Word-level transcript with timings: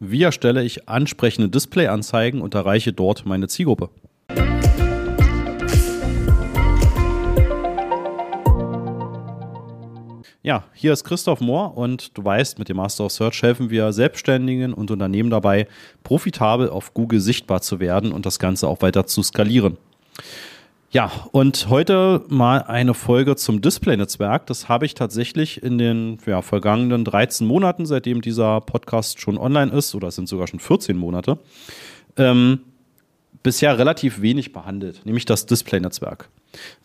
Wie 0.00 0.22
erstelle 0.22 0.62
ich 0.62 0.88
ansprechende 0.88 1.48
Displayanzeigen 1.48 2.40
und 2.40 2.54
erreiche 2.54 2.92
dort 2.92 3.26
meine 3.26 3.48
Zielgruppe? 3.48 3.90
Ja, 10.40 10.64
hier 10.72 10.92
ist 10.92 11.02
Christoph 11.02 11.40
Mohr 11.40 11.76
und 11.76 12.16
du 12.16 12.24
weißt, 12.24 12.60
mit 12.60 12.68
dem 12.68 12.76
Master 12.76 13.06
of 13.06 13.12
Search 13.12 13.42
helfen 13.42 13.70
wir 13.70 13.92
Selbstständigen 13.92 14.72
und 14.72 14.92
Unternehmen 14.92 15.30
dabei, 15.30 15.66
profitabel 16.04 16.70
auf 16.70 16.94
Google 16.94 17.18
sichtbar 17.18 17.60
zu 17.60 17.80
werden 17.80 18.12
und 18.12 18.24
das 18.24 18.38
Ganze 18.38 18.68
auch 18.68 18.80
weiter 18.82 19.04
zu 19.04 19.24
skalieren. 19.24 19.78
Ja, 20.90 21.12
und 21.32 21.68
heute 21.68 22.24
mal 22.28 22.62
eine 22.62 22.94
Folge 22.94 23.36
zum 23.36 23.60
Display-Netzwerk. 23.60 24.46
Das 24.46 24.70
habe 24.70 24.86
ich 24.86 24.94
tatsächlich 24.94 25.62
in 25.62 25.76
den 25.76 26.18
ja, 26.24 26.40
vergangenen 26.40 27.04
13 27.04 27.46
Monaten, 27.46 27.84
seitdem 27.84 28.22
dieser 28.22 28.62
Podcast 28.62 29.20
schon 29.20 29.36
online 29.36 29.70
ist, 29.70 29.94
oder 29.94 30.08
es 30.08 30.14
sind 30.14 30.30
sogar 30.30 30.46
schon 30.46 30.60
14 30.60 30.96
Monate, 30.96 31.38
ähm, 32.16 32.60
bisher 33.42 33.78
relativ 33.78 34.22
wenig 34.22 34.54
behandelt, 34.54 35.04
nämlich 35.04 35.26
das 35.26 35.44
Display-Netzwerk. 35.44 36.30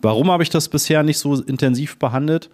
Warum 0.01 0.29
habe 0.29 0.43
ich 0.43 0.49
das 0.49 0.67
bisher 0.67 1.01
nicht 1.03 1.17
so 1.17 1.41
intensiv 1.41 1.97
behandelt? 1.97 2.49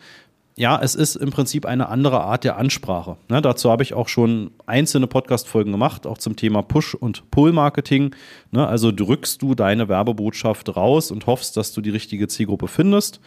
Ja, 0.60 0.78
es 0.82 0.94
ist 0.94 1.16
im 1.16 1.32
Prinzip 1.32 1.66
eine 1.66 1.88
andere 1.88 2.20
Art 2.20 2.44
der 2.44 2.58
Ansprache. 2.58 3.16
Ne, 3.30 3.42
dazu 3.42 3.72
habe 3.72 3.82
ich 3.82 3.94
auch 3.94 4.10
schon 4.10 4.52
einzelne 4.66 5.08
Podcast-Folgen 5.08 5.72
gemacht, 5.72 6.06
auch 6.06 6.18
zum 6.18 6.36
Thema 6.36 6.64
Push- 6.64 6.96
und 6.96 7.32
Pull-Marketing. 7.32 8.14
Ne, 8.52 8.68
also 8.68 8.92
drückst 8.92 9.42
du 9.42 9.56
deine 9.56 9.88
Werbebotschaft 9.88 10.76
raus 10.76 11.12
und 11.12 11.28
hoffst, 11.28 11.56
dass 11.56 11.72
du 11.72 11.80
die 11.80 11.92
richtige 11.92 12.28
Zielgruppe 12.28 12.68
findest. 12.68 13.22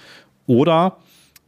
Oder 0.46 0.98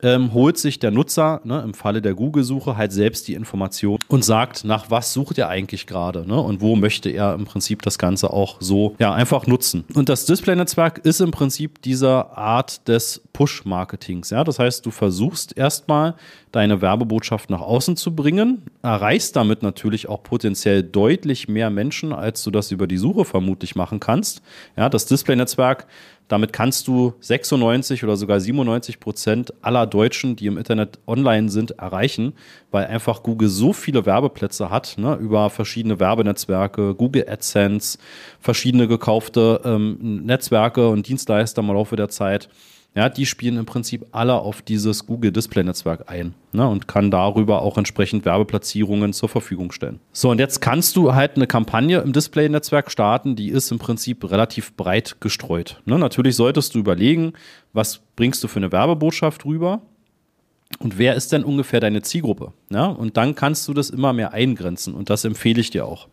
ähm, 0.04 0.34
holt 0.34 0.58
sich 0.58 0.78
der 0.78 0.90
Nutzer 0.90 1.40
ne, 1.44 1.62
im 1.64 1.72
Falle 1.72 2.02
der 2.02 2.14
Google-Suche 2.14 2.76
halt 2.76 2.92
selbst 2.92 3.26
die 3.26 3.34
Information 3.34 3.98
und 4.08 4.22
sagt, 4.22 4.64
nach 4.64 4.90
was 4.90 5.14
sucht 5.14 5.38
er 5.38 5.48
eigentlich 5.48 5.86
gerade 5.86 6.28
ne, 6.28 6.38
und 6.38 6.60
wo 6.60 6.76
möchte 6.76 7.08
er 7.08 7.34
im 7.34 7.46
Prinzip 7.46 7.80
das 7.80 7.98
Ganze 7.98 8.30
auch 8.30 8.58
so 8.60 8.94
ja, 8.98 9.14
einfach 9.14 9.46
nutzen. 9.46 9.84
Und 9.94 10.10
das 10.10 10.26
Display-Netzwerk 10.26 10.98
ist 10.98 11.20
im 11.20 11.30
Prinzip 11.30 11.80
diese 11.80 12.36
Art 12.36 12.86
des 12.86 13.22
Push-Marketings. 13.32 14.28
Ja? 14.28 14.44
Das 14.44 14.58
heißt, 14.58 14.84
du 14.84 14.90
versuchst 14.90 15.56
erstmal 15.56 16.14
deine 16.52 16.82
Werbebotschaft 16.82 17.48
nach 17.48 17.62
außen 17.62 17.96
zu 17.96 18.14
bringen, 18.14 18.62
erreichst 18.82 19.34
damit 19.36 19.62
natürlich 19.62 20.08
auch 20.08 20.22
potenziell 20.22 20.82
deutlich 20.82 21.48
mehr 21.48 21.70
Menschen, 21.70 22.12
als 22.12 22.44
du 22.44 22.50
das 22.50 22.70
über 22.70 22.86
die 22.86 22.98
Suche 22.98 23.24
vermutlich 23.24 23.74
machen 23.74 24.00
kannst. 24.00 24.42
Ja, 24.76 24.90
das 24.90 25.06
Display-Netzwerk 25.06 25.86
damit 26.28 26.52
kannst 26.52 26.88
du 26.88 27.14
96 27.20 28.02
oder 28.02 28.16
sogar 28.16 28.40
97 28.40 28.98
Prozent 28.98 29.52
aller 29.62 29.86
Deutschen, 29.86 30.36
die 30.36 30.46
im 30.46 30.56
Internet 30.56 30.98
online 31.06 31.50
sind, 31.50 31.72
erreichen, 31.72 32.32
weil 32.70 32.86
einfach 32.86 33.22
Google 33.22 33.48
so 33.48 33.72
viele 33.72 34.06
Werbeplätze 34.06 34.70
hat, 34.70 34.96
ne, 34.96 35.16
über 35.16 35.50
verschiedene 35.50 36.00
Werbenetzwerke, 36.00 36.94
Google 36.94 37.28
AdSense, 37.28 37.98
verschiedene 38.40 38.88
gekaufte 38.88 39.60
ähm, 39.64 40.24
Netzwerke 40.24 40.88
und 40.88 41.06
Dienstleister 41.08 41.60
im 41.62 41.68
Laufe 41.68 41.96
der 41.96 42.08
Zeit. 42.08 42.48
Ja, 42.96 43.08
die 43.08 43.26
spielen 43.26 43.56
im 43.56 43.66
Prinzip 43.66 44.06
alle 44.12 44.34
auf 44.34 44.62
dieses 44.62 45.06
Google 45.06 45.32
Display 45.32 45.64
Netzwerk 45.64 46.08
ein 46.08 46.34
ne, 46.52 46.68
und 46.68 46.86
kann 46.86 47.10
darüber 47.10 47.62
auch 47.62 47.76
entsprechend 47.76 48.24
Werbeplatzierungen 48.24 49.12
zur 49.12 49.28
Verfügung 49.28 49.72
stellen. 49.72 49.98
So, 50.12 50.30
und 50.30 50.38
jetzt 50.38 50.60
kannst 50.60 50.94
du 50.94 51.12
halt 51.12 51.34
eine 51.34 51.48
Kampagne 51.48 51.98
im 51.98 52.12
Display 52.12 52.48
Netzwerk 52.48 52.92
starten, 52.92 53.34
die 53.34 53.48
ist 53.48 53.72
im 53.72 53.80
Prinzip 53.80 54.30
relativ 54.30 54.76
breit 54.76 55.16
gestreut. 55.18 55.82
Ne, 55.86 55.98
natürlich 55.98 56.36
solltest 56.36 56.76
du 56.76 56.78
überlegen, 56.78 57.32
was 57.72 58.00
bringst 58.14 58.44
du 58.44 58.48
für 58.48 58.60
eine 58.60 58.70
Werbebotschaft 58.70 59.44
rüber 59.44 59.82
und 60.78 60.96
wer 60.96 61.14
ist 61.14 61.32
denn 61.32 61.42
ungefähr 61.42 61.80
deine 61.80 62.02
Zielgruppe? 62.02 62.52
Ja, 62.70 62.86
und 62.86 63.16
dann 63.16 63.34
kannst 63.34 63.66
du 63.66 63.74
das 63.74 63.90
immer 63.90 64.12
mehr 64.12 64.32
eingrenzen 64.32 64.94
und 64.94 65.10
das 65.10 65.24
empfehle 65.24 65.60
ich 65.60 65.70
dir 65.70 65.86
auch. 65.86 66.08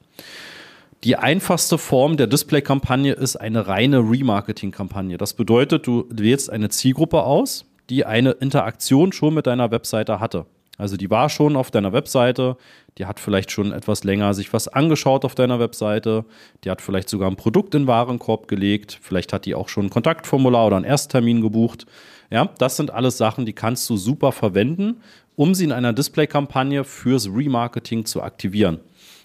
Die 1.03 1.15
einfachste 1.15 1.79
Form 1.79 2.15
der 2.15 2.27
Display-Kampagne 2.27 3.13
ist 3.13 3.35
eine 3.35 3.65
reine 3.65 3.99
Remarketing-Kampagne. 4.07 5.17
Das 5.17 5.33
bedeutet, 5.33 5.87
du 5.87 6.05
wählst 6.11 6.51
eine 6.51 6.69
Zielgruppe 6.69 7.23
aus, 7.23 7.65
die 7.89 8.05
eine 8.05 8.31
Interaktion 8.33 9.11
schon 9.11 9.33
mit 9.33 9.47
deiner 9.47 9.71
Webseite 9.71 10.19
hatte. 10.19 10.45
Also 10.77 10.97
die 10.97 11.09
war 11.09 11.29
schon 11.29 11.55
auf 11.55 11.71
deiner 11.71 11.91
Webseite, 11.91 12.55
die 12.99 13.07
hat 13.07 13.19
vielleicht 13.19 13.49
schon 13.49 13.71
etwas 13.71 14.03
länger 14.03 14.35
sich 14.35 14.53
was 14.53 14.67
angeschaut 14.67 15.25
auf 15.25 15.33
deiner 15.33 15.59
Webseite, 15.59 16.23
die 16.63 16.69
hat 16.69 16.83
vielleicht 16.83 17.09
sogar 17.09 17.31
ein 17.31 17.35
Produkt 17.35 17.73
in 17.73 17.87
Warenkorb 17.87 18.47
gelegt, 18.47 18.99
vielleicht 19.01 19.33
hat 19.33 19.45
die 19.45 19.55
auch 19.55 19.69
schon 19.69 19.87
ein 19.87 19.89
Kontaktformular 19.89 20.67
oder 20.67 20.75
einen 20.75 20.85
Ersttermin 20.85 21.41
gebucht. 21.41 21.87
Ja, 22.29 22.49
das 22.59 22.77
sind 22.77 22.91
alles 22.91 23.17
Sachen, 23.17 23.47
die 23.47 23.53
kannst 23.53 23.89
du 23.89 23.97
super 23.97 24.31
verwenden, 24.31 25.01
um 25.35 25.55
sie 25.55 25.63
in 25.63 25.71
einer 25.71 25.93
Display-Kampagne 25.93 26.83
fürs 26.83 27.27
Remarketing 27.27 28.05
zu 28.05 28.21
aktivieren. 28.21 28.79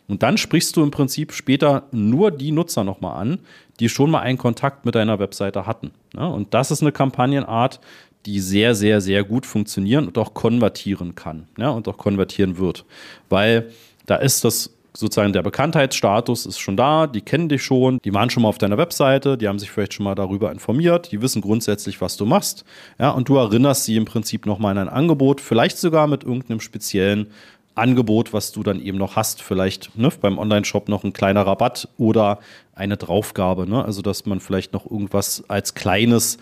Und 0.08 0.22
dann 0.22 0.38
sprichst 0.38 0.76
du 0.76 0.82
im 0.82 0.90
Prinzip 0.90 1.32
später 1.32 1.84
nur 1.90 2.30
die 2.30 2.52
Nutzer 2.52 2.84
nochmal 2.84 3.20
an, 3.20 3.38
die 3.80 3.88
schon 3.88 4.10
mal 4.10 4.20
einen 4.20 4.38
Kontakt 4.38 4.84
mit 4.84 4.94
deiner 4.94 5.18
Webseite 5.18 5.66
hatten. 5.66 5.90
und 6.16 6.54
das 6.54 6.70
ist 6.70 6.82
eine 6.82 6.92
Kampagnenart, 6.92 7.80
die 8.24 8.40
sehr, 8.40 8.74
sehr, 8.74 9.00
sehr 9.00 9.24
gut 9.24 9.46
funktionieren 9.46 10.06
und 10.06 10.18
auch 10.18 10.34
konvertieren 10.34 11.14
kann 11.14 11.46
und 11.56 11.88
auch 11.88 11.96
konvertieren 11.96 12.58
wird. 12.58 12.84
Weil 13.28 13.70
da 14.06 14.16
ist 14.16 14.44
das 14.44 14.70
sozusagen 14.96 15.32
der 15.32 15.42
Bekanntheitsstatus 15.42 16.46
ist 16.46 16.58
schon 16.58 16.76
da, 16.76 17.06
die 17.06 17.20
kennen 17.20 17.48
dich 17.48 17.62
schon, 17.62 17.98
die 18.04 18.14
waren 18.14 18.30
schon 18.30 18.42
mal 18.42 18.48
auf 18.48 18.58
deiner 18.58 18.78
Webseite, 18.78 19.36
die 19.36 19.46
haben 19.46 19.58
sich 19.58 19.70
vielleicht 19.70 19.94
schon 19.94 20.04
mal 20.04 20.14
darüber 20.14 20.50
informiert, 20.50 21.12
die 21.12 21.20
wissen 21.20 21.42
grundsätzlich, 21.42 22.00
was 22.00 22.16
du 22.16 22.24
machst, 22.24 22.64
ja, 22.98 23.10
und 23.10 23.28
du 23.28 23.36
erinnerst 23.36 23.84
sie 23.84 23.96
im 23.96 24.04
Prinzip 24.04 24.46
nochmal 24.46 24.76
an 24.76 24.88
ein 24.88 24.94
Angebot, 24.94 25.40
vielleicht 25.40 25.78
sogar 25.78 26.06
mit 26.06 26.24
irgendeinem 26.24 26.60
speziellen 26.60 27.28
Angebot, 27.76 28.32
was 28.32 28.52
du 28.52 28.62
dann 28.62 28.80
eben 28.80 28.98
noch 28.98 29.16
hast, 29.16 29.42
vielleicht 29.42 29.96
ne, 29.96 30.10
beim 30.20 30.38
Online-Shop 30.38 30.88
noch 30.88 31.04
ein 31.04 31.12
kleiner 31.12 31.46
Rabatt 31.46 31.88
oder 31.98 32.40
eine 32.74 32.96
Draufgabe. 32.96 33.68
Ne? 33.68 33.84
Also, 33.84 34.02
dass 34.02 34.26
man 34.26 34.40
vielleicht 34.40 34.72
noch 34.72 34.90
irgendwas 34.90 35.44
als 35.48 35.74
kleines 35.74 36.38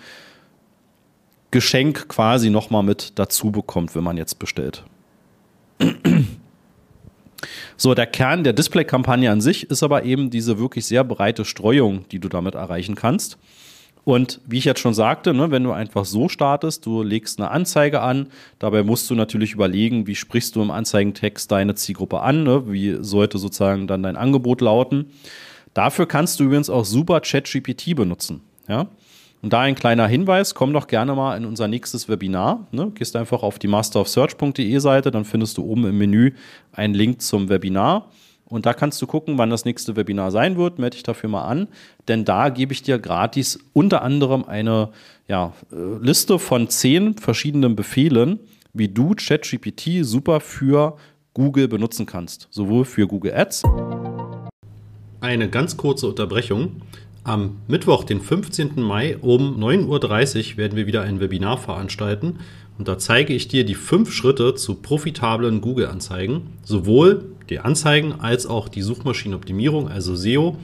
Geschenk 1.51 2.09
quasi 2.09 2.51
nochmal 2.51 2.83
mit 2.83 3.19
dazu 3.19 3.51
bekommt, 3.51 3.95
wenn 3.95 4.05
man 4.05 4.17
jetzt 4.17 4.39
bestellt. 4.39 4.85
So, 7.77 7.95
der 7.95 8.07
Kern 8.07 8.45
der 8.45 8.53
Display-Kampagne 8.53 9.31
an 9.31 9.41
sich 9.41 9.69
ist 9.71 9.83
aber 9.83 10.05
eben 10.05 10.31
diese 10.31 10.59
wirklich 10.59 10.87
sehr 10.87 11.05
breite 11.05 11.45
Streuung, 11.45 12.09
die 12.11 12.19
du 12.19 12.29
damit 12.29 12.55
erreichen 12.55 12.95
kannst. 12.95 13.37
Und 14.05 14.41
wie 14.47 14.59
ich 14.59 14.67
jetzt 14.67 14.81
schon 14.81 14.93
sagte, 14.93 15.33
ne, 15.33 15.51
wenn 15.51 15.65
du 15.65 15.73
einfach 15.73 16.05
so 16.05 16.29
startest, 16.29 16.85
du 16.85 17.03
legst 17.03 17.41
eine 17.41 17.51
Anzeige 17.51 18.03
an, 18.03 18.29
dabei 18.59 18.83
musst 18.83 19.09
du 19.09 19.15
natürlich 19.15 19.53
überlegen, 19.53 20.07
wie 20.07 20.15
sprichst 20.15 20.55
du 20.57 20.63
im 20.63 20.71
Anzeigentext 20.71 21.51
deine 21.51 21.75
Zielgruppe 21.75 22.21
an, 22.21 22.43
ne, 22.43 22.71
wie 22.71 22.99
sollte 23.01 23.39
sozusagen 23.39 23.87
dann 23.87 24.03
dein 24.03 24.17
Angebot 24.17 24.61
lauten. 24.61 25.07
Dafür 25.73 26.07
kannst 26.07 26.39
du 26.39 26.45
übrigens 26.45 26.71
auch 26.71 26.85
super 26.85 27.21
ChatGPT 27.21 27.97
benutzen. 27.97 28.43
Ja? 28.69 28.87
Und 29.43 29.53
da 29.53 29.61
ein 29.61 29.75
kleiner 29.75 30.07
Hinweis, 30.07 30.55
komm 30.55 30.73
doch 30.73 30.87
gerne 30.87 31.15
mal 31.15 31.37
in 31.37 31.45
unser 31.45 31.69
nächstes 31.69 32.09
Webinar. 32.09 32.67
Ne? 32.73 32.93
Gehst 32.95 33.17
einfach 33.17 33.43
auf 33.43 33.59
die 33.59 33.69
masterofsearch.de 33.69 34.79
Seite, 34.79 35.11
dann 35.11 35.25
findest 35.25 35.59
du 35.59 35.65
oben 35.65 35.85
im 35.87 35.99
Menü 35.99 36.33
einen 36.73 36.95
Link 36.95 37.21
zum 37.21 37.49
Webinar. 37.49 38.11
Und 38.47 38.67
da 38.67 38.75
kannst 38.75 39.01
du 39.01 39.07
gucken, 39.07 39.39
wann 39.39 39.51
das 39.51 39.65
nächste 39.65 39.97
Webinar 39.97 40.31
sein 40.31 40.57
wird. 40.57 40.79
Melde 40.79 40.97
dich 40.97 41.03
dafür 41.03 41.31
mal 41.31 41.45
an, 41.45 41.69
denn 42.09 42.25
da 42.25 42.51
gebe 42.51 42.73
ich 42.73 42.83
dir 42.83 42.99
gratis 42.99 43.59
unter 43.73 44.03
anderem 44.03 44.45
eine 44.45 44.91
ja, 45.29 45.53
äh, 45.73 45.77
Liste 46.01 46.39
von 46.39 46.69
zehn 46.69 47.17
verschiedenen 47.17 47.75
Befehlen, 47.75 48.41
wie 48.73 48.89
du 48.89 49.15
ChatGPT 49.15 50.05
super 50.05 50.41
für 50.41 50.97
Google 51.33 51.69
benutzen 51.69 52.07
kannst. 52.07 52.49
Sowohl 52.51 52.85
für 52.85 53.07
Google 53.07 53.35
Ads. 53.35 53.63
Eine 55.21 55.49
ganz 55.49 55.77
kurze 55.77 56.09
Unterbrechung. 56.09 56.83
Am 57.25 57.57
Mittwoch, 57.69 58.05
den 58.05 58.21
15. 58.21 58.83
Mai 58.83 59.17
um 59.17 59.59
9.30 59.59 60.53
Uhr 60.53 60.57
werden 60.59 60.77
wir 60.77 60.87
wieder 60.87 61.01
ein 61.01 61.21
Webinar 61.21 61.57
veranstalten 61.57 62.41
und 62.77 62.89
da 62.89 62.99
zeige 62.99 63.33
ich 63.33 63.49
dir 63.49 63.65
die 63.65 63.75
fünf 63.75 64.13
Schritte 64.13 64.55
zu 64.55 64.75
profitablen 64.75 65.61
Google-Anzeigen, 65.61 66.53
sowohl 66.63 67.34
die 67.51 67.61
Anzeigen 67.61 68.21
als 68.21 68.47
auch 68.47 68.69
die 68.69 68.83
Suchmaschinenoptimierung, 68.83 69.89
also 69.89 70.15
SEO. 70.17 70.57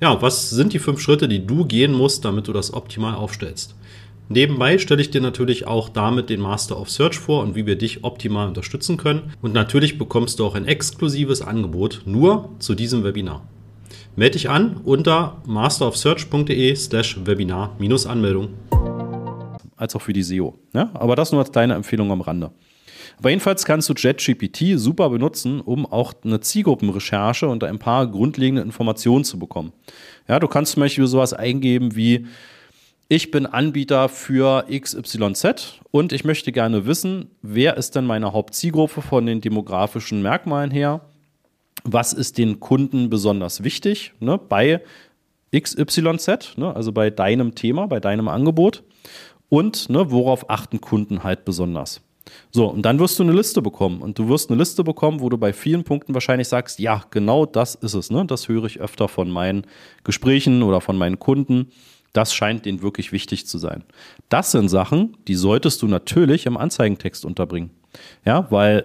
Ja, 0.00 0.20
was 0.20 0.50
sind 0.50 0.72
die 0.72 0.78
fünf 0.78 1.00
Schritte, 1.00 1.28
die 1.28 1.46
du 1.46 1.64
gehen 1.64 1.92
musst, 1.92 2.24
damit 2.24 2.48
du 2.48 2.52
das 2.52 2.74
optimal 2.74 3.14
aufstellst? 3.14 3.74
Nebenbei 4.28 4.78
stelle 4.78 5.02
ich 5.02 5.10
dir 5.10 5.20
natürlich 5.20 5.66
auch 5.66 5.88
damit 5.88 6.30
den 6.30 6.40
Master 6.40 6.80
of 6.80 6.90
Search 6.90 7.18
vor 7.18 7.42
und 7.42 7.54
wie 7.54 7.66
wir 7.66 7.76
dich 7.76 8.02
optimal 8.02 8.48
unterstützen 8.48 8.96
können. 8.96 9.32
Und 9.42 9.52
natürlich 9.52 9.98
bekommst 9.98 10.38
du 10.38 10.46
auch 10.46 10.54
ein 10.54 10.66
exklusives 10.66 11.42
Angebot 11.42 12.02
nur 12.06 12.48
zu 12.58 12.74
diesem 12.74 13.04
Webinar. 13.04 13.46
Melde 14.16 14.32
dich 14.32 14.48
an 14.48 14.80
unter 14.84 15.42
masterofsearch.de 15.46 16.74
slash 16.76 17.18
Webinar-Anmeldung. 17.24 18.48
Als 19.76 19.96
auch 19.96 20.02
für 20.02 20.12
die 20.12 20.22
SEO. 20.22 20.58
Ja, 20.72 20.90
aber 20.94 21.14
das 21.14 21.32
nur 21.32 21.40
als 21.40 21.50
deine 21.50 21.74
Empfehlung 21.74 22.10
am 22.10 22.22
Rande. 22.22 22.52
Aber 23.18 23.30
jedenfalls 23.30 23.64
kannst 23.64 23.88
du 23.88 23.94
JetGPT 23.94 24.78
super 24.78 25.10
benutzen, 25.10 25.60
um 25.60 25.86
auch 25.86 26.12
eine 26.24 26.40
Zielgruppenrecherche 26.40 27.48
und 27.48 27.64
ein 27.64 27.78
paar 27.78 28.06
grundlegende 28.06 28.62
Informationen 28.62 29.24
zu 29.24 29.38
bekommen. 29.38 29.72
Ja, 30.28 30.38
du 30.38 30.48
kannst 30.48 30.72
zum 30.72 30.80
Beispiel 30.80 31.06
sowas 31.06 31.32
eingeben 31.32 31.96
wie 31.96 32.26
ich 33.08 33.30
bin 33.30 33.44
Anbieter 33.44 34.08
für 34.08 34.64
XYZ 34.70 35.80
und 35.90 36.12
ich 36.12 36.24
möchte 36.24 36.50
gerne 36.50 36.86
wissen, 36.86 37.30
wer 37.42 37.76
ist 37.76 37.94
denn 37.94 38.06
meine 38.06 38.32
Hauptzielgruppe 38.32 39.02
von 39.02 39.26
den 39.26 39.42
demografischen 39.42 40.22
Merkmalen 40.22 40.70
her? 40.70 41.02
was 41.84 42.12
ist 42.12 42.38
den 42.38 42.60
Kunden 42.60 43.10
besonders 43.10 43.64
wichtig 43.64 44.12
ne, 44.20 44.38
bei 44.38 44.80
XYZ, 45.54 46.56
ne, 46.56 46.74
also 46.74 46.92
bei 46.92 47.10
deinem 47.10 47.54
Thema, 47.54 47.86
bei 47.86 48.00
deinem 48.00 48.28
Angebot 48.28 48.82
und 49.48 49.90
ne, 49.90 50.10
worauf 50.10 50.48
achten 50.48 50.80
Kunden 50.80 51.24
halt 51.24 51.44
besonders. 51.44 52.00
So, 52.50 52.66
und 52.66 52.82
dann 52.82 52.98
wirst 52.98 53.18
du 53.18 53.22
eine 53.22 53.32
Liste 53.32 53.62
bekommen. 53.62 54.02
Und 54.02 54.18
du 54.18 54.28
wirst 54.28 54.50
eine 54.50 54.58
Liste 54.58 54.84
bekommen, 54.84 55.20
wo 55.20 55.28
du 55.28 55.38
bei 55.38 55.52
vielen 55.52 55.84
Punkten 55.84 56.14
wahrscheinlich 56.14 56.48
sagst, 56.48 56.78
ja, 56.78 57.02
genau 57.10 57.46
das 57.46 57.74
ist 57.74 57.94
es. 57.94 58.10
Ne? 58.10 58.24
Das 58.26 58.48
höre 58.48 58.64
ich 58.64 58.80
öfter 58.80 59.08
von 59.08 59.30
meinen 59.30 59.66
Gesprächen 60.04 60.62
oder 60.62 60.80
von 60.80 60.96
meinen 60.96 61.18
Kunden. 61.18 61.70
Das 62.12 62.34
scheint 62.34 62.66
denen 62.66 62.82
wirklich 62.82 63.10
wichtig 63.12 63.46
zu 63.46 63.58
sein. 63.58 63.84
Das 64.28 64.52
sind 64.52 64.68
Sachen, 64.68 65.16
die 65.28 65.34
solltest 65.34 65.80
du 65.82 65.88
natürlich 65.88 66.46
im 66.46 66.56
Anzeigentext 66.56 67.24
unterbringen. 67.24 67.70
Ja, 68.24 68.46
weil 68.50 68.84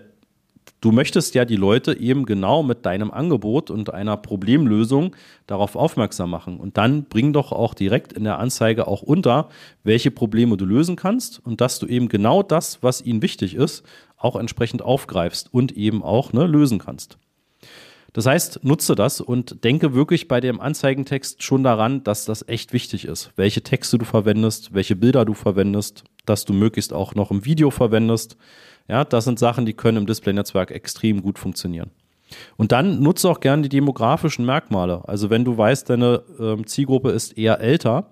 Du 0.80 0.92
möchtest 0.92 1.34
ja 1.34 1.44
die 1.44 1.56
Leute 1.56 2.00
eben 2.00 2.26
genau 2.26 2.62
mit 2.62 2.86
deinem 2.86 3.10
Angebot 3.10 3.72
und 3.72 3.92
einer 3.94 4.16
Problemlösung 4.16 5.16
darauf 5.48 5.76
aufmerksam 5.76 6.30
machen. 6.30 6.60
Und 6.60 6.78
dann 6.78 7.06
bring 7.06 7.34
doch 7.34 7.52
auch 7.52 7.74
direkt 7.74 8.14
in 8.14 8.26
der 8.26 8.38
Anzeige 8.38 8.88
auch 8.88 9.02
unter, 9.02 9.50
welche 9.84 10.12
Probleme 10.12 10.56
du 10.56 10.66
lösen 10.66 10.96
kannst 10.96 11.44
und 11.44 11.62
dass 11.62 11.80
du 11.80 11.88
eben 11.88 12.10
genau 12.10 12.44
das, 12.44 12.84
was 12.84 13.02
ihnen 13.02 13.24
wichtig 13.24 13.56
ist, 13.56 13.84
auch 14.18 14.36
entsprechend 14.36 14.84
aufgreifst 14.84 15.52
und 15.52 15.72
eben 15.72 16.04
auch 16.04 16.32
ne, 16.32 16.46
lösen 16.46 16.78
kannst. 16.78 17.18
Das 18.14 18.26
heißt, 18.26 18.64
nutze 18.64 18.96
das 18.96 19.22
und 19.22 19.64
denke 19.64 19.94
wirklich 19.94 20.28
bei 20.28 20.40
dem 20.40 20.60
Anzeigentext 20.60 21.44
schon 21.44 21.64
daran, 21.64 22.04
dass 22.04 22.26
das 22.26 22.48
echt 22.48 22.74
wichtig 22.74 23.06
ist. 23.06 23.32
Welche 23.36 23.62
Texte 23.62 23.98
du 23.98 24.06
verwendest, 24.06 24.74
welche 24.74 24.96
Bilder 24.96 25.26
du 25.26 25.34
verwendest, 25.34 26.04
dass 26.30 26.46
du 26.46 26.54
möglichst 26.54 26.94
auch 26.94 27.16
noch 27.16 27.32
im 27.32 27.46
Video 27.46 27.72
verwendest 27.72 28.38
ja, 28.88 29.04
das 29.04 29.26
sind 29.26 29.40
Sachen, 29.40 29.66
die 29.66 29.74
können 29.74 29.98
im 29.98 30.06
Display-Netzwerk 30.06 30.72
extrem 30.72 31.22
gut 31.22 31.40
funktionieren. 31.40 31.92
Und 32.58 32.72
dann 32.72 33.02
nutze 33.02 33.30
auch 33.30 33.40
gerne 33.40 33.64
die 33.64 33.70
demografischen 33.70 34.46
Merkmale. 34.46 35.02
Also 35.08 35.30
wenn 35.30 35.46
du 35.46 35.58
weißt, 35.58 35.90
deine 35.90 36.24
ähm, 36.40 36.68
Zielgruppe 36.68 37.12
ist 37.12 37.38
eher 37.38 37.62
älter, 37.62 38.12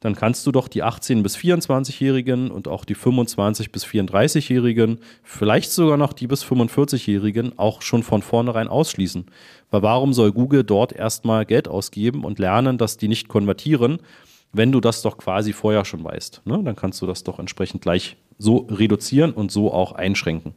dann 0.00 0.14
kannst 0.14 0.46
du 0.46 0.52
doch 0.52 0.68
die 0.68 0.84
18- 0.84 1.22
bis 1.22 1.36
24-Jährigen 1.36 2.50
und 2.50 2.68
auch 2.68 2.84
die 2.84 2.94
25- 2.94 3.72
bis 3.72 3.84
34-Jährigen, 3.84 4.98
vielleicht 5.22 5.72
sogar 5.72 5.96
noch 5.96 6.12
die 6.12 6.26
bis 6.26 6.44
45-Jährigen 6.44 7.58
auch 7.58 7.82
schon 7.82 8.02
von 8.02 8.22
vornherein 8.22 8.68
ausschließen. 8.68 9.26
Weil 9.70 9.82
warum 9.82 10.12
soll 10.12 10.32
Google 10.32 10.62
dort 10.62 10.92
erstmal 10.92 11.46
Geld 11.46 11.66
ausgeben 11.66 12.24
und 12.24 12.38
lernen, 12.38 12.78
dass 12.78 12.98
die 12.98 13.08
nicht 13.08 13.28
konvertieren, 13.28 13.98
wenn 14.56 14.72
du 14.72 14.80
das 14.80 15.02
doch 15.02 15.18
quasi 15.18 15.52
vorher 15.52 15.84
schon 15.84 16.02
weißt? 16.02 16.42
Ne? 16.44 16.60
Dann 16.64 16.76
kannst 16.76 17.00
du 17.02 17.06
das 17.06 17.24
doch 17.24 17.38
entsprechend 17.38 17.82
gleich 17.82 18.16
so 18.38 18.66
reduzieren 18.70 19.32
und 19.32 19.50
so 19.50 19.72
auch 19.72 19.92
einschränken. 19.92 20.54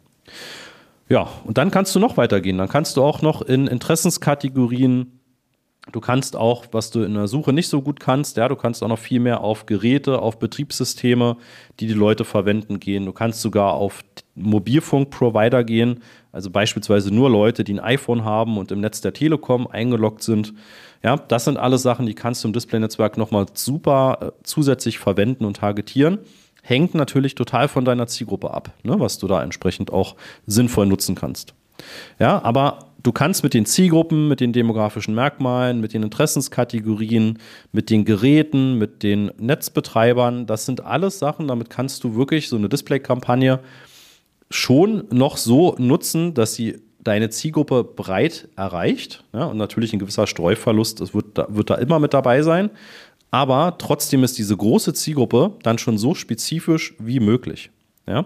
Ja, 1.10 1.28
und 1.44 1.58
dann 1.58 1.72
kannst 1.72 1.96
du 1.96 2.00
noch 2.00 2.18
weitergehen. 2.18 2.58
Dann 2.58 2.70
kannst 2.70 2.98
du 2.98 3.04
auch 3.04 3.22
noch 3.22 3.42
in 3.42 3.68
Interessenskategorien 3.68 5.19
Du 5.92 6.02
kannst 6.02 6.36
auch, 6.36 6.66
was 6.72 6.92
du 6.92 7.02
in 7.02 7.14
der 7.14 7.28
Suche 7.28 7.54
nicht 7.54 7.68
so 7.68 7.82
gut 7.82 8.00
kannst, 8.00 8.38
ja, 8.38 8.48
du 8.48 8.56
kannst 8.56 8.84
auch 8.84 8.88
noch 8.88 9.00
viel 9.00 9.20
mehr 9.20 9.42
auf 9.42 9.66
Geräte, 9.66 10.20
auf 10.22 10.40
Betriebssysteme, 10.40 11.38
die 11.80 11.88
die 11.88 11.94
Leute 11.94 12.26
verwenden, 12.26 12.80
gehen. 12.80 13.06
Du 13.06 13.14
kannst 13.14 13.42
sogar 13.42 13.74
auf 13.74 14.02
Mobilfunkprovider 14.36 15.64
gehen, 15.64 16.02
also 16.32 16.50
beispielsweise 16.50 17.14
nur 17.14 17.30
Leute, 17.30 17.64
die 17.64 17.74
ein 17.74 17.80
iPhone 17.80 18.24
haben 18.24 18.58
und 18.58 18.72
im 18.72 18.82
Netz 18.82 19.02
der 19.02 19.14
Telekom 19.14 19.68
eingeloggt 19.68 20.22
sind. 20.22 20.54
Ja, 21.04 21.18
das 21.18 21.46
sind 21.46 21.58
alles 21.58 21.82
Sachen, 21.82 22.06
die 22.06 22.14
kannst 22.14 22.44
du 22.44 22.50
im 22.50 22.54
Display-Netzwerk 22.54 23.18
nochmal 23.18 23.46
super 23.54 24.18
äh, 24.22 24.32
zusätzlich 24.44 25.00
verwenden 25.00 25.46
und 25.46 25.58
targetieren 25.58 26.20
hängt 26.62 26.94
natürlich 26.94 27.36
total 27.36 27.68
von 27.68 27.86
deiner 27.86 28.08
Zielgruppe 28.08 28.52
ab, 28.52 28.72
ne, 28.84 29.00
was 29.00 29.18
du 29.18 29.28
da 29.28 29.42
entsprechend 29.42 29.92
auch 29.92 30.16
sinnvoll 30.46 30.86
nutzen 30.86 31.16
kannst. 31.16 31.54
Ja, 32.20 32.44
aber 32.44 32.89
du 33.02 33.12
kannst 33.12 33.44
mit 33.44 33.54
den 33.54 33.66
Zielgruppen, 33.66 34.28
mit 34.28 34.40
den 34.40 34.54
demografischen 34.54 35.16
Merkmalen, 35.16 35.80
mit 35.80 35.94
den 35.94 36.04
Interessenskategorien, 36.04 37.40
mit 37.72 37.90
den 37.90 38.06
Geräten, 38.06 38.78
mit 38.78 39.04
den 39.04 39.32
Netzbetreibern, 39.38 40.46
das 40.46 40.66
sind 40.66 40.84
alles 40.84 41.20
Sachen, 41.20 41.48
damit 41.48 41.70
kannst 41.70 42.04
du 42.04 42.16
wirklich 42.16 42.50
so 42.50 42.58
eine 42.58 42.70
Display-Kampagne 42.70 43.60
schon 44.52 45.06
noch 45.12 45.38
so 45.38 45.76
nutzen, 45.78 46.34
dass 46.34 46.56
sie 46.56 46.78
deine 47.02 47.30
Zielgruppe 47.30 47.84
breit 47.84 48.50
erreicht. 48.56 49.24
Ja, 49.34 49.46
und 49.46 49.58
natürlich 49.58 49.94
ein 49.94 50.00
gewisser 50.00 50.28
Streuverlust, 50.28 51.00
das 51.00 51.14
wird 51.14 51.38
da, 51.38 51.48
wird 51.50 51.70
da 51.70 51.76
immer 51.76 52.00
mit 52.00 52.14
dabei 52.14 52.42
sein. 52.42 52.70
Aber 53.32 53.78
trotzdem 53.78 54.24
ist 54.24 54.38
diese 54.38 54.58
große 54.58 54.94
Zielgruppe 54.94 55.54
dann 55.64 55.78
schon 55.78 55.98
so 55.98 56.16
spezifisch 56.16 56.96
wie 57.00 57.20
möglich. 57.20 57.70
Ja? 58.10 58.26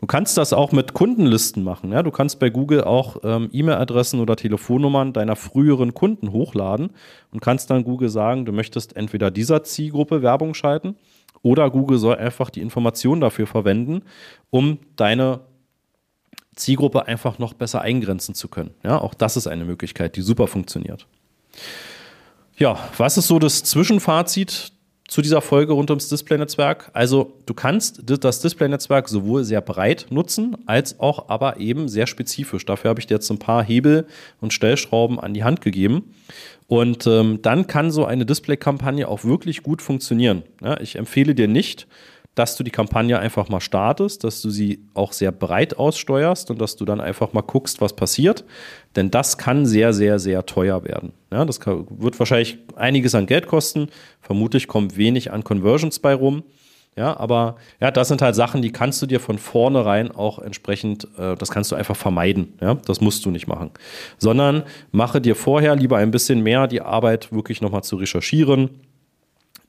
Du 0.00 0.06
kannst 0.06 0.38
das 0.38 0.52
auch 0.52 0.72
mit 0.72 0.94
Kundenlisten 0.94 1.64
machen. 1.64 1.92
Ja? 1.92 2.02
Du 2.02 2.10
kannst 2.10 2.38
bei 2.38 2.50
Google 2.50 2.84
auch 2.84 3.18
ähm, 3.24 3.50
E-Mail-Adressen 3.52 4.20
oder 4.20 4.36
Telefonnummern 4.36 5.12
deiner 5.12 5.36
früheren 5.36 5.92
Kunden 5.92 6.32
hochladen 6.32 6.90
und 7.32 7.40
kannst 7.40 7.70
dann 7.70 7.84
Google 7.84 8.08
sagen, 8.08 8.46
du 8.46 8.52
möchtest 8.52 8.96
entweder 8.96 9.30
dieser 9.30 9.64
Zielgruppe 9.64 10.22
Werbung 10.22 10.54
schalten 10.54 10.96
oder 11.42 11.70
Google 11.70 11.98
soll 11.98 12.16
einfach 12.16 12.50
die 12.50 12.60
Information 12.60 13.20
dafür 13.20 13.46
verwenden, 13.46 14.02
um 14.50 14.78
deine 14.96 15.40
Zielgruppe 16.54 17.06
einfach 17.06 17.38
noch 17.38 17.54
besser 17.54 17.82
eingrenzen 17.82 18.34
zu 18.34 18.48
können. 18.48 18.70
Ja, 18.82 19.00
auch 19.00 19.14
das 19.14 19.36
ist 19.36 19.46
eine 19.46 19.64
Möglichkeit, 19.64 20.16
die 20.16 20.22
super 20.22 20.46
funktioniert. 20.46 21.06
Ja, 22.56 22.78
was 22.96 23.16
ist 23.16 23.28
so 23.28 23.38
das 23.38 23.62
Zwischenfazit 23.62 24.72
zu 25.08 25.22
dieser 25.22 25.40
Folge 25.40 25.72
rund 25.72 25.90
ums 25.90 26.08
Display-Netzwerk? 26.08 26.90
Also, 26.92 27.32
du 27.46 27.54
kannst 27.54 28.02
das 28.06 28.40
Display-Netzwerk 28.40 29.08
sowohl 29.08 29.42
sehr 29.42 29.60
breit 29.60 30.06
nutzen, 30.10 30.56
als 30.66 31.00
auch 31.00 31.28
aber 31.28 31.58
eben 31.58 31.88
sehr 31.88 32.06
spezifisch. 32.06 32.64
Dafür 32.64 32.90
habe 32.90 33.00
ich 33.00 33.06
dir 33.06 33.14
jetzt 33.14 33.30
ein 33.30 33.38
paar 33.38 33.64
Hebel 33.64 34.06
und 34.40 34.52
Stellschrauben 34.52 35.18
an 35.18 35.34
die 35.34 35.42
Hand 35.42 35.62
gegeben. 35.62 36.14
Und 36.68 37.06
ähm, 37.06 37.40
dann 37.40 37.66
kann 37.66 37.90
so 37.90 38.04
eine 38.04 38.26
Display-Kampagne 38.26 39.08
auch 39.08 39.24
wirklich 39.24 39.62
gut 39.62 39.80
funktionieren. 39.80 40.42
Ja, 40.62 40.78
ich 40.78 40.96
empfehle 40.96 41.34
dir 41.34 41.48
nicht, 41.48 41.88
dass 42.38 42.56
du 42.56 42.62
die 42.62 42.70
Kampagne 42.70 43.18
einfach 43.18 43.48
mal 43.48 43.60
startest, 43.60 44.22
dass 44.22 44.40
du 44.40 44.50
sie 44.50 44.84
auch 44.94 45.12
sehr 45.12 45.32
breit 45.32 45.76
aussteuerst 45.76 46.50
und 46.50 46.60
dass 46.60 46.76
du 46.76 46.84
dann 46.84 47.00
einfach 47.00 47.32
mal 47.32 47.42
guckst, 47.42 47.80
was 47.80 47.94
passiert. 47.94 48.44
Denn 48.94 49.10
das 49.10 49.38
kann 49.38 49.66
sehr, 49.66 49.92
sehr, 49.92 50.20
sehr 50.20 50.46
teuer 50.46 50.84
werden. 50.84 51.12
Ja, 51.32 51.44
das 51.44 51.58
kann, 51.58 51.86
wird 51.90 52.18
wahrscheinlich 52.18 52.58
einiges 52.76 53.16
an 53.16 53.26
Geld 53.26 53.48
kosten. 53.48 53.88
Vermutlich 54.20 54.68
kommt 54.68 54.96
wenig 54.96 55.32
an 55.32 55.42
Conversions 55.42 55.98
bei 55.98 56.14
rum. 56.14 56.44
Ja, 56.96 57.16
aber 57.16 57.56
ja, 57.80 57.90
das 57.90 58.08
sind 58.08 58.22
halt 58.22 58.34
Sachen, 58.34 58.60
die 58.60 58.72
kannst 58.72 59.00
du 59.02 59.06
dir 59.06 59.20
von 59.20 59.38
vornherein 59.38 60.10
auch 60.10 60.38
entsprechend, 60.38 61.06
äh, 61.16 61.36
das 61.36 61.50
kannst 61.50 61.70
du 61.70 61.76
einfach 61.76 61.96
vermeiden. 61.96 62.54
Ja, 62.60 62.74
das 62.74 63.00
musst 63.00 63.24
du 63.24 63.30
nicht 63.30 63.46
machen. 63.46 63.70
Sondern 64.18 64.62
mache 64.90 65.20
dir 65.20 65.34
vorher 65.36 65.76
lieber 65.76 65.96
ein 65.96 66.10
bisschen 66.10 66.42
mehr 66.42 66.66
die 66.66 66.82
Arbeit, 66.82 67.32
wirklich 67.32 67.60
nochmal 67.60 67.84
zu 67.84 67.96
recherchieren 67.96 68.70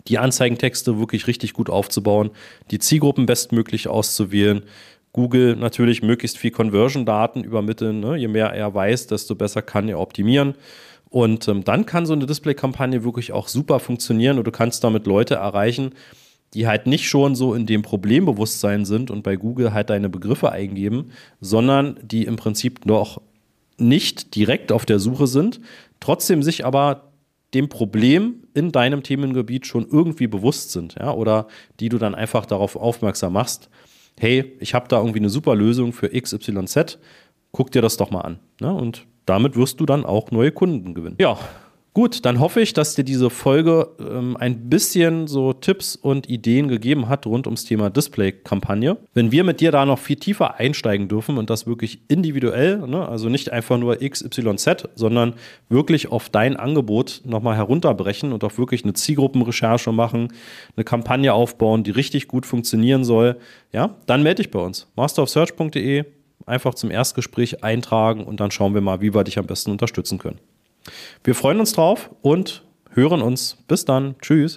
die 0.07 0.17
Anzeigentexte 0.17 0.99
wirklich 0.99 1.27
richtig 1.27 1.53
gut 1.53 1.69
aufzubauen, 1.69 2.31
die 2.71 2.79
Zielgruppen 2.79 3.25
bestmöglich 3.25 3.87
auszuwählen, 3.87 4.63
Google 5.11 5.55
natürlich 5.55 6.03
möglichst 6.03 6.37
viel 6.37 6.51
Conversion-Daten 6.51 7.43
übermitteln. 7.43 7.99
Ne? 7.99 8.17
Je 8.17 8.27
mehr 8.27 8.53
er 8.53 8.73
weiß, 8.73 9.07
desto 9.07 9.35
besser 9.35 9.61
kann 9.61 9.89
er 9.89 9.99
optimieren. 9.99 10.55
Und 11.09 11.47
ähm, 11.47 11.63
dann 11.63 11.85
kann 11.85 12.05
so 12.05 12.13
eine 12.13 12.27
Display-Kampagne 12.27 13.03
wirklich 13.03 13.31
auch 13.31 13.47
super 13.47 13.79
funktionieren 13.79 14.37
und 14.37 14.45
du 14.45 14.51
kannst 14.51 14.83
damit 14.83 15.07
Leute 15.07 15.35
erreichen, 15.35 15.93
die 16.53 16.67
halt 16.67 16.85
nicht 16.85 17.07
schon 17.07 17.35
so 17.35 17.55
in 17.55 17.65
dem 17.65 17.81
Problembewusstsein 17.81 18.85
sind 18.85 19.09
und 19.09 19.23
bei 19.23 19.35
Google 19.35 19.73
halt 19.73 19.89
deine 19.89 20.09
Begriffe 20.09 20.51
eingeben, 20.51 21.11
sondern 21.41 21.99
die 22.03 22.25
im 22.25 22.35
Prinzip 22.35 22.85
noch 22.85 23.21
nicht 23.77 24.35
direkt 24.35 24.71
auf 24.71 24.85
der 24.85 24.99
Suche 24.99 25.25
sind, 25.25 25.61
trotzdem 25.99 26.43
sich 26.43 26.65
aber 26.65 27.08
dem 27.53 27.69
Problem 27.69 28.43
in 28.53 28.71
deinem 28.71 29.03
Themengebiet 29.03 29.65
schon 29.65 29.87
irgendwie 29.89 30.27
bewusst 30.27 30.71
sind, 30.71 30.95
ja, 30.99 31.11
oder 31.11 31.47
die 31.79 31.89
du 31.89 31.97
dann 31.97 32.15
einfach 32.15 32.45
darauf 32.45 32.75
aufmerksam 32.75 33.33
machst, 33.33 33.69
hey, 34.19 34.55
ich 34.59 34.73
habe 34.73 34.87
da 34.87 34.97
irgendwie 34.97 35.19
eine 35.19 35.29
super 35.29 35.55
Lösung 35.55 35.93
für 35.93 36.09
XYZ, 36.09 36.99
guck 37.51 37.71
dir 37.71 37.81
das 37.81 37.97
doch 37.97 38.11
mal 38.11 38.21
an. 38.21 38.39
Ne? 38.59 38.71
Und 38.73 39.05
damit 39.25 39.55
wirst 39.55 39.79
du 39.79 39.85
dann 39.85 40.05
auch 40.05 40.31
neue 40.31 40.51
Kunden 40.51 40.93
gewinnen. 40.93 41.15
Ja, 41.19 41.37
Gut, 41.95 42.23
dann 42.23 42.39
hoffe 42.39 42.61
ich, 42.61 42.73
dass 42.73 42.93
dir 42.93 43.03
diese 43.03 43.31
Folge 43.31 43.89
ähm, 43.99 44.37
ein 44.37 44.69
bisschen 44.69 45.25
so 45.25 45.53
Tipps 45.53 45.95
und 45.95 46.29
Ideen 46.29 46.67
gegeben 46.67 47.09
hat 47.09 47.25
rund 47.25 47.47
ums 47.47 47.65
Thema 47.65 47.89
Display-Kampagne. 47.89 48.97
Wenn 49.15 49.31
wir 49.31 49.43
mit 49.43 49.59
dir 49.59 49.71
da 49.71 49.85
noch 49.85 49.97
viel 49.97 50.15
tiefer 50.15 50.59
einsteigen 50.59 51.07
dürfen 51.07 51.39
und 51.39 51.49
das 51.49 51.65
wirklich 51.65 52.01
individuell, 52.07 52.77
ne, 52.87 53.09
also 53.09 53.27
nicht 53.27 53.51
einfach 53.51 53.79
nur 53.79 53.97
XYZ, 53.97 54.87
sondern 54.93 55.33
wirklich 55.67 56.11
auf 56.11 56.29
dein 56.29 56.57
Angebot 56.57 57.21
nochmal 57.25 57.55
herunterbrechen 57.55 58.33
und 58.33 58.43
auch 58.43 58.59
wirklich 58.59 58.83
eine 58.83 58.93
Zielgruppenrecherche 58.93 59.91
machen, 59.91 60.31
eine 60.75 60.83
Kampagne 60.83 61.33
aufbauen, 61.33 61.83
die 61.83 61.91
richtig 61.91 62.27
gut 62.27 62.45
funktionieren 62.45 63.03
soll, 63.03 63.37
ja, 63.73 63.95
dann 64.05 64.21
melde 64.21 64.43
dich 64.43 64.51
bei 64.51 64.59
uns. 64.59 64.87
masterofsearch.de 64.95 66.05
einfach 66.45 66.75
zum 66.75 66.91
Erstgespräch 66.91 67.63
eintragen 67.63 68.23
und 68.23 68.39
dann 68.39 68.51
schauen 68.51 68.75
wir 68.75 68.81
mal, 68.81 69.01
wie 69.01 69.13
wir 69.13 69.23
dich 69.23 69.39
am 69.39 69.47
besten 69.47 69.71
unterstützen 69.71 70.19
können. 70.19 70.39
Wir 71.23 71.35
freuen 71.35 71.59
uns 71.59 71.73
drauf 71.73 72.09
und 72.21 72.65
hören 72.91 73.21
uns. 73.21 73.57
Bis 73.67 73.85
dann. 73.85 74.15
Tschüss. 74.21 74.47